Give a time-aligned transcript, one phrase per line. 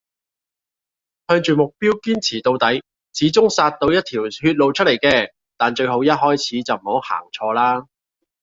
[1.27, 2.81] 向住目標堅持到底，
[3.13, 7.85] 始終殺到一條血路出黎嘅，但最好一開始就唔好行錯啦